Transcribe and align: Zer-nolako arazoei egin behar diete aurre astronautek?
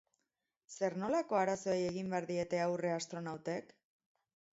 Zer-nolako 0.77 1.37
arazoei 1.39 1.77
egin 1.89 2.09
behar 2.13 2.27
diete 2.31 2.61
aurre 2.63 2.95
astronautek? 2.95 3.71